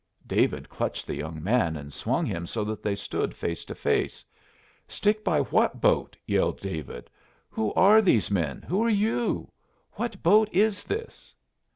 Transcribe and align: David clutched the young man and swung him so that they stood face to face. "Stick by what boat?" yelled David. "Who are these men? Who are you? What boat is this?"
David 0.25 0.67
clutched 0.67 1.05
the 1.05 1.13
young 1.13 1.43
man 1.43 1.77
and 1.77 1.93
swung 1.93 2.25
him 2.25 2.47
so 2.47 2.63
that 2.63 2.81
they 2.81 2.95
stood 2.95 3.35
face 3.35 3.63
to 3.65 3.75
face. 3.75 4.25
"Stick 4.87 5.23
by 5.23 5.41
what 5.41 5.79
boat?" 5.79 6.17
yelled 6.25 6.59
David. 6.59 7.07
"Who 7.51 7.71
are 7.75 8.01
these 8.01 8.31
men? 8.31 8.63
Who 8.63 8.83
are 8.83 8.89
you? 8.89 9.51
What 9.91 10.23
boat 10.23 10.49
is 10.51 10.83
this?" 10.85 11.35